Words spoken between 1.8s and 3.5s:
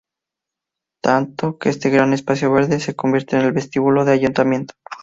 gran espacio verde se convierte en